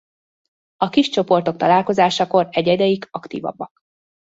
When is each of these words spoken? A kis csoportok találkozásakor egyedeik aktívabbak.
A 0.75 0.89
kis 0.89 1.09
csoportok 1.09 1.55
találkozásakor 1.57 2.47
egyedeik 2.51 3.07
aktívabbak. 3.11 3.71